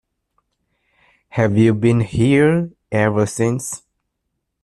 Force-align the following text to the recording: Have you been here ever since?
Have 1.29 1.59
you 1.59 1.75
been 1.75 1.99
here 1.99 2.71
ever 2.91 3.27
since? 3.27 3.83